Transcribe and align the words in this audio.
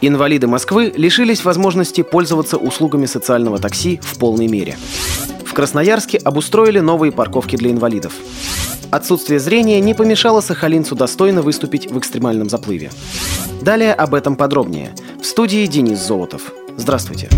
Инвалиды 0.00 0.46
Москвы 0.46 0.92
лишились 0.94 1.44
возможности 1.44 2.02
пользоваться 2.02 2.56
услугами 2.56 3.06
социального 3.06 3.58
такси 3.58 3.98
в 4.02 4.18
полной 4.18 4.46
мере. 4.46 4.76
В 5.44 5.52
Красноярске 5.54 6.18
обустроили 6.18 6.78
новые 6.78 7.10
парковки 7.10 7.56
для 7.56 7.70
инвалидов. 7.70 8.12
Отсутствие 8.90 9.40
зрения 9.40 9.80
не 9.80 9.94
помешало 9.94 10.40
сахалинцу 10.40 10.94
достойно 10.94 11.42
выступить 11.42 11.90
в 11.90 11.98
экстремальном 11.98 12.48
заплыве. 12.48 12.90
Далее 13.60 13.92
об 13.92 14.14
этом 14.14 14.36
подробнее. 14.36 14.94
В 15.20 15.26
студии 15.26 15.66
Денис 15.66 15.98
Золотов. 15.98 16.52
Здравствуйте. 16.76 17.28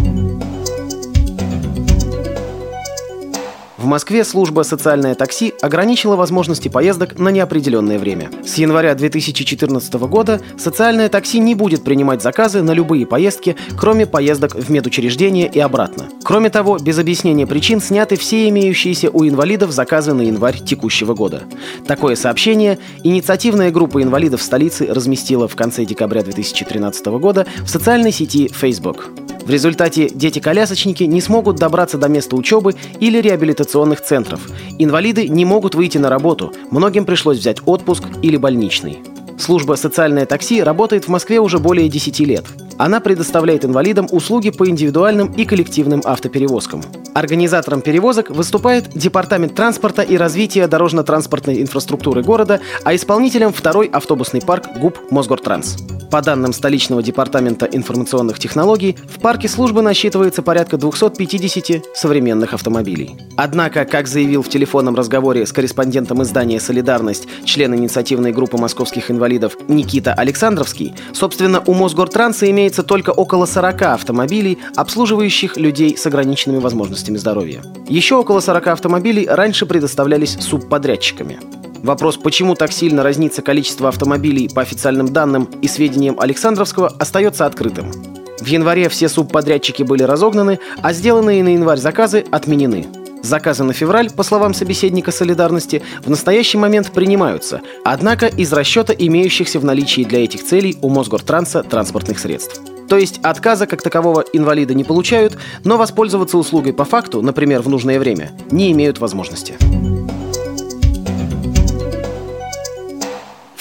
В 3.81 3.87
Москве 3.87 4.25
служба 4.25 4.61
«Социальное 4.61 5.15
такси» 5.15 5.55
ограничила 5.63 6.15
возможности 6.15 6.69
поездок 6.69 7.19
на 7.19 7.31
неопределенное 7.31 7.99
время. 7.99 8.31
С 8.45 8.59
января 8.59 8.95
2014 8.95 9.95
года 9.95 10.43
социальное 10.59 11.09
такси 11.09 11.39
не 11.39 11.55
будет 11.55 11.83
принимать 11.83 12.21
заказы 12.21 12.61
на 12.61 12.73
любые 12.73 13.07
поездки, 13.07 13.57
кроме 13.79 14.05
поездок 14.05 14.55
в 14.55 14.71
медучреждение 14.71 15.51
и 15.51 15.59
обратно. 15.61 16.11
Кроме 16.23 16.51
того, 16.51 16.77
без 16.77 16.99
объяснения 16.99 17.47
причин 17.47 17.81
сняты 17.81 18.17
все 18.17 18.51
имеющиеся 18.51 19.09
у 19.09 19.27
инвалидов 19.27 19.71
заказы 19.71 20.13
на 20.13 20.21
январь 20.21 20.59
текущего 20.59 21.15
года. 21.15 21.45
Такое 21.87 22.17
сообщение 22.17 22.79
инициативная 23.03 23.71
группа 23.71 24.03
инвалидов 24.03 24.43
столицы 24.43 24.89
разместила 24.93 25.49
в 25.49 25.57
конце 25.57 25.87
декабря 25.87 26.23
2013 26.23 27.07
года 27.07 27.47
в 27.63 27.71
социальной 27.71 28.13
сети 28.13 28.51
Facebook. 28.53 29.09
В 29.51 29.53
результате 29.53 30.09
дети-колясочники 30.09 31.03
не 31.03 31.21
смогут 31.21 31.57
добраться 31.57 31.99
до 31.99 32.07
места 32.07 32.37
учебы 32.37 32.77
или 33.01 33.21
реабилитационных 33.21 34.01
центров. 34.01 34.49
Инвалиды 34.79 35.27
не 35.27 35.45
могут 35.45 35.75
выйти 35.75 35.99
на 35.99 36.09
работу, 36.09 36.53
многим 36.71 37.05
пришлось 37.05 37.39
взять 37.39 37.57
отпуск 37.67 38.05
или 38.23 38.37
больничный. 38.37 39.01
Служба 39.41 39.75
«Социальное 39.75 40.25
такси» 40.25 40.63
работает 40.63 41.07
в 41.07 41.09
Москве 41.09 41.41
уже 41.41 41.59
более 41.59 41.89
10 41.89 42.21
лет. 42.21 42.45
Она 42.79 43.01
предоставляет 43.01 43.65
инвалидам 43.65 44.07
услуги 44.13 44.51
по 44.51 44.69
индивидуальным 44.69 45.33
и 45.33 45.45
коллективным 45.45 46.01
автоперевозкам. 46.05 46.85
Организатором 47.13 47.81
перевозок 47.81 48.31
выступает 48.31 48.91
Департамент 48.95 49.57
транспорта 49.57 50.03
и 50.03 50.17
развития 50.17 50.69
дорожно-транспортной 50.69 51.61
инфраструктуры 51.61 52.23
города, 52.23 52.61
а 52.85 52.95
исполнителем 52.95 53.53
второй 53.53 53.89
автобусный 53.89 54.43
парк 54.43 54.67
ГУП 54.79 55.11
«Мосгортранс». 55.11 55.77
По 56.11 56.23
данным 56.23 56.53
столичного 56.53 57.05
департамента 57.05 57.67
информационных 57.67 58.41
технологий, 58.41 58.97
в 59.09 59.21
парке 59.21 59.47
службы 59.47 59.81
насчитывается 59.81 60.43
порядка 60.43 60.77
250 60.77 61.97
современных 61.97 62.53
автомобилей. 62.53 63.17
Однако, 63.37 63.85
как 63.85 64.09
заявил 64.09 64.43
в 64.43 64.49
телефонном 64.49 64.97
разговоре 64.97 65.47
с 65.47 65.53
корреспондентом 65.53 66.23
издания 66.25 66.59
«Солидарность» 66.59 67.29
член 67.45 67.77
инициативной 67.77 68.33
группы 68.33 68.59
московских 68.59 69.11
инвалидов 69.11 69.57
Никита 69.69 70.13
Александровский, 70.13 70.95
собственно, 71.13 71.63
у 71.65 71.75
Мосгортранса 71.75 72.51
имеется 72.51 72.83
только 72.83 73.11
около 73.11 73.47
40 73.47 73.83
автомобилей, 73.83 74.59
обслуживающих 74.75 75.57
людей 75.57 75.97
с 75.97 76.05
ограниченными 76.07 76.59
возможностями 76.59 77.19
здоровья. 77.19 77.63
Еще 77.89 78.17
около 78.17 78.41
40 78.41 78.67
автомобилей 78.67 79.29
раньше 79.29 79.65
предоставлялись 79.65 80.37
субподрядчиками. 80.41 81.39
Вопрос, 81.83 82.19
почему 82.19 82.55
так 82.55 82.73
сильно 82.73 83.03
разнится 83.03 83.43
количество 83.43 83.89
автомобилей 83.89 84.49
по 84.49 84.63
официальным 84.63 85.09
данным 85.09 85.49
и 85.63 85.69
сведениям 85.69 86.21
Александровского, 86.21 86.89
остается 86.99 87.47
открытым. 87.47 87.91
В 88.39 88.47
январе 88.47 88.89
все 88.89 89.09
субподрядчики 89.09 89.83
были 89.83 90.03
разогнаны, 90.03 90.59
а 90.83 90.93
сделанные 90.93 91.43
на 91.43 91.49
январь 91.55 91.79
заказы 91.79 92.25
отменены. 92.31 92.87
Заказы 93.23 93.65
на 93.65 93.75
февраль, 93.75 94.11
по 94.11 94.23
словам 94.23 94.55
собеседника 94.55 95.11
«Солидарности», 95.11 95.83
в 96.03 96.09
настоящий 96.09 96.57
момент 96.57 96.91
принимаются, 96.91 97.61
однако 97.85 98.27
из 98.27 98.51
расчета 98.53 98.95
имеющихся 98.97 99.61
в 99.61 99.65
наличии 99.65 100.05
для 100.05 100.25
этих 100.25 100.45
целей 100.45 100.79
у 100.81 100.89
Мосгортранса 100.89 101.63
транспортных 101.63 102.19
средств. 102.19 102.61
То 102.89 102.97
есть 102.97 103.21
отказа 103.23 103.67
как 103.67 103.83
такового 103.83 104.25
инвалиды 104.33 104.75
не 104.75 104.85
получают, 104.85 105.37
но 105.65 105.77
воспользоваться 105.77 106.39
услугой 106.39 106.73
по 106.73 106.85
факту, 106.85 107.21
например, 107.23 107.61
в 107.61 107.69
нужное 107.69 108.01
время, 108.01 108.33
не 108.51 108.73
имеют 108.73 108.99
возможности. 108.99 109.55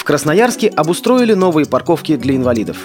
Красноярске 0.10 0.70
обустроили 0.70 1.36
новые 1.36 1.68
парковки 1.68 2.16
для 2.16 2.36
инвалидов. 2.36 2.78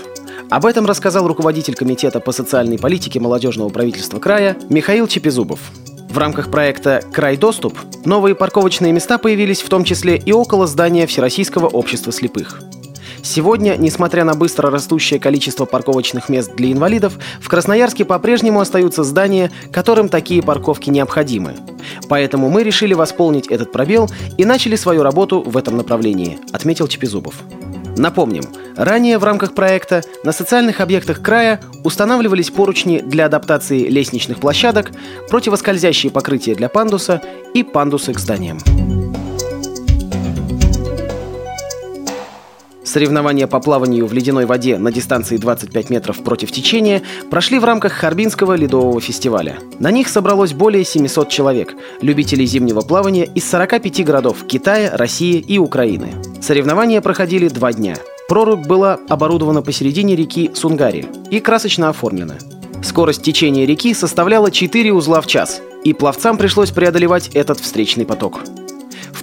Об 0.50 0.66
этом 0.66 0.84
рассказал 0.84 1.26
руководитель 1.26 1.74
Комитета 1.74 2.20
по 2.20 2.32
социальной 2.32 2.78
политике 2.78 3.18
молодежного 3.18 3.70
правительства 3.70 4.18
края 4.18 4.58
Михаил 4.68 5.06
Чепизубов. 5.06 5.58
В 6.10 6.18
рамках 6.18 6.50
проекта 6.50 7.02
«Край 7.14 7.38
доступ» 7.38 7.78
новые 8.04 8.34
парковочные 8.34 8.92
места 8.92 9.16
появились 9.16 9.62
в 9.62 9.70
том 9.70 9.84
числе 9.84 10.18
и 10.18 10.32
около 10.32 10.66
здания 10.66 11.06
Всероссийского 11.06 11.66
общества 11.66 12.12
слепых. 12.12 12.60
Сегодня, 13.24 13.76
несмотря 13.78 14.22
на 14.24 14.34
быстро 14.34 14.70
растущее 14.70 15.18
количество 15.18 15.64
парковочных 15.64 16.28
мест 16.28 16.54
для 16.54 16.70
инвалидов, 16.70 17.14
в 17.40 17.48
Красноярске 17.48 18.04
по-прежнему 18.04 18.60
остаются 18.60 19.02
здания, 19.02 19.50
которым 19.72 20.10
такие 20.10 20.42
парковки 20.42 20.90
необходимы. 20.90 21.54
Поэтому 22.10 22.50
мы 22.50 22.62
решили 22.62 22.92
восполнить 22.92 23.46
этот 23.48 23.72
пробел 23.72 24.10
и 24.36 24.44
начали 24.44 24.76
свою 24.76 25.02
работу 25.02 25.40
в 25.40 25.56
этом 25.56 25.78
направлении, 25.78 26.38
отметил 26.52 26.86
Чепизубов. 26.86 27.34
Напомним, 27.96 28.44
ранее 28.76 29.18
в 29.18 29.24
рамках 29.24 29.54
проекта 29.54 30.02
на 30.22 30.32
социальных 30.32 30.80
объектах 30.80 31.22
края 31.22 31.60
устанавливались 31.82 32.50
поручни 32.50 32.98
для 32.98 33.24
адаптации 33.24 33.88
лестничных 33.88 34.38
площадок, 34.38 34.90
противоскользящие 35.30 36.12
покрытия 36.12 36.54
для 36.54 36.68
пандуса 36.68 37.22
и 37.54 37.62
пандусы 37.62 38.12
к 38.12 38.18
зданиям. 38.18 38.58
Соревнования 42.94 43.48
по 43.48 43.58
плаванию 43.58 44.06
в 44.06 44.12
ледяной 44.12 44.46
воде 44.46 44.78
на 44.78 44.92
дистанции 44.92 45.36
25 45.36 45.90
метров 45.90 46.22
против 46.22 46.52
течения 46.52 47.02
прошли 47.28 47.58
в 47.58 47.64
рамках 47.64 47.92
Харбинского 47.92 48.54
ледового 48.54 49.00
фестиваля. 49.00 49.58
На 49.80 49.90
них 49.90 50.08
собралось 50.08 50.52
более 50.52 50.84
700 50.84 51.28
человек, 51.28 51.74
любителей 52.02 52.46
зимнего 52.46 52.82
плавания 52.82 53.24
из 53.24 53.50
45 53.50 54.04
городов 54.04 54.44
Китая, 54.46 54.96
России 54.96 55.40
и 55.40 55.58
Украины. 55.58 56.12
Соревнования 56.40 57.00
проходили 57.00 57.48
два 57.48 57.72
дня. 57.72 57.96
Прорубь 58.28 58.64
была 58.64 59.00
оборудована 59.08 59.60
посередине 59.60 60.14
реки 60.14 60.52
Сунгари 60.54 61.08
и 61.32 61.40
красочно 61.40 61.88
оформлена. 61.88 62.36
Скорость 62.84 63.22
течения 63.22 63.66
реки 63.66 63.92
составляла 63.92 64.52
4 64.52 64.92
узла 64.92 65.20
в 65.20 65.26
час, 65.26 65.60
и 65.82 65.92
пловцам 65.92 66.36
пришлось 66.38 66.70
преодолевать 66.70 67.30
этот 67.34 67.58
встречный 67.58 68.06
поток. 68.06 68.42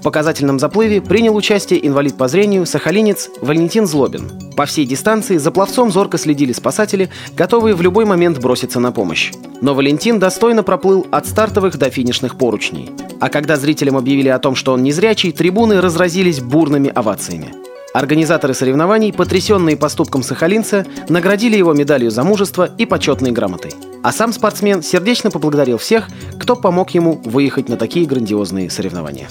В 0.02 0.04
показательном 0.04 0.58
заплыве 0.58 1.00
принял 1.00 1.36
участие 1.36 1.88
инвалид 1.88 2.18
по 2.18 2.28
зрению, 2.28 2.66
сахалинец 2.66 3.30
Валентин 3.40 3.86
Злобин. 3.86 4.32
По 4.58 4.66
всей 4.66 4.88
дистанции 4.88 5.38
за 5.38 5.52
пловцом 5.52 5.92
зорко 5.92 6.18
следили 6.18 6.54
спасатели, 6.54 7.12
готовые 7.38 7.76
в 7.76 7.84
любой 7.84 8.06
момент 8.06 8.40
броситься 8.40 8.80
на 8.80 8.92
помощь. 8.92 9.32
Но 9.62 9.76
Валентин 9.76 10.18
достойно 10.18 10.64
проплыл 10.64 11.06
от 11.12 11.28
стартовых 11.28 11.78
до 11.78 11.92
финишных 11.92 12.36
поручней. 12.36 12.90
А 13.20 13.30
когда 13.30 13.58
зрителям 13.58 13.96
объявили 13.96 14.30
о 14.30 14.40
том, 14.40 14.56
что 14.56 14.74
он 14.74 14.82
незрячий, 14.82 15.32
трибуны 15.32 15.80
разразились 15.82 16.40
бурными 16.40 16.90
овациями. 16.90 17.54
Организаторы 17.94 18.56
соревнований, 18.56 19.14
потрясенные 19.14 19.78
поступком 19.78 20.24
сахалинца, 20.24 20.84
наградили 21.10 21.58
его 21.58 21.74
медалью 21.74 22.10
за 22.10 22.24
мужество 22.24 22.68
и 22.76 22.88
почетной 22.88 23.32
грамотой. 23.32 23.74
А 24.04 24.12
сам 24.12 24.34
спортсмен 24.34 24.82
сердечно 24.82 25.30
поблагодарил 25.30 25.78
всех, 25.78 26.08
кто 26.40 26.56
помог 26.56 26.90
ему 26.92 27.22
выехать 27.24 27.70
на 27.70 27.78
такие 27.78 28.06
грандиозные 28.06 28.70
соревнования. 28.70 29.28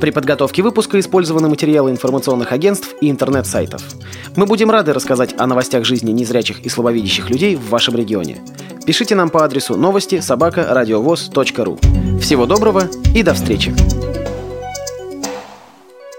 При 0.00 0.10
подготовке 0.10 0.62
выпуска 0.62 1.00
использованы 1.00 1.48
материалы 1.48 1.90
информационных 1.90 2.52
агентств 2.52 2.94
и 3.00 3.10
интернет-сайтов. 3.10 3.82
Мы 4.36 4.46
будем 4.46 4.70
рады 4.70 4.92
рассказать 4.92 5.34
о 5.38 5.46
новостях 5.46 5.84
жизни 5.84 6.12
незрячих 6.12 6.60
и 6.60 6.68
слабовидящих 6.68 7.30
людей 7.30 7.56
в 7.56 7.68
вашем 7.70 7.96
регионе. 7.96 8.42
Пишите 8.86 9.14
нам 9.14 9.30
по 9.30 9.44
адресу 9.44 9.76
новости 9.76 10.20
собака 10.20 10.70
ру. 11.64 11.78
Всего 12.20 12.44
доброго 12.44 12.88
и 13.14 13.22
до 13.22 13.32
встречи! 13.32 13.93